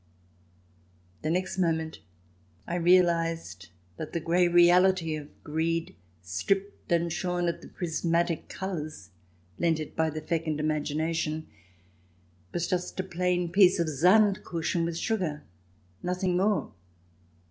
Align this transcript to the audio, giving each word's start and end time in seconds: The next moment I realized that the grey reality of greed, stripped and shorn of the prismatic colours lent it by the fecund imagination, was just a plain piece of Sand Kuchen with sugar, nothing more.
The 1.21 1.29
next 1.29 1.59
moment 1.59 1.99
I 2.65 2.73
realized 2.73 3.67
that 3.97 4.13
the 4.13 4.19
grey 4.19 4.47
reality 4.47 5.13
of 5.15 5.27
greed, 5.43 5.95
stripped 6.23 6.91
and 6.91 7.13
shorn 7.13 7.47
of 7.47 7.61
the 7.61 7.67
prismatic 7.67 8.49
colours 8.49 9.11
lent 9.59 9.79
it 9.79 9.95
by 9.95 10.09
the 10.09 10.21
fecund 10.21 10.59
imagination, 10.59 11.45
was 12.51 12.67
just 12.67 12.99
a 12.99 13.03
plain 13.03 13.51
piece 13.51 13.77
of 13.77 13.87
Sand 13.89 14.43
Kuchen 14.43 14.85
with 14.85 14.97
sugar, 14.97 15.43
nothing 16.01 16.35
more. 16.35 16.73